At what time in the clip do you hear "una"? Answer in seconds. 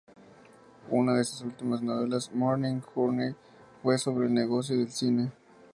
0.89-1.13